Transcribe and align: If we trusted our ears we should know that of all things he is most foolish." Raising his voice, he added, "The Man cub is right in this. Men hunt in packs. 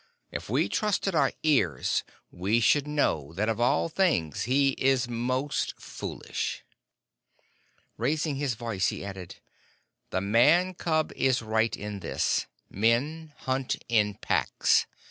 If 0.31 0.49
we 0.49 0.67
trusted 0.67 1.13
our 1.13 1.31
ears 1.43 2.03
we 2.31 2.59
should 2.59 2.87
know 2.87 3.33
that 3.33 3.47
of 3.49 3.59
all 3.59 3.87
things 3.87 4.45
he 4.45 4.69
is 4.79 5.07
most 5.07 5.79
foolish." 5.79 6.63
Raising 7.97 8.37
his 8.37 8.55
voice, 8.55 8.87
he 8.87 9.05
added, 9.05 9.35
"The 10.09 10.19
Man 10.19 10.73
cub 10.73 11.11
is 11.15 11.43
right 11.43 11.77
in 11.77 11.99
this. 11.99 12.47
Men 12.67 13.33
hunt 13.41 13.75
in 13.87 14.15
packs. 14.15 14.87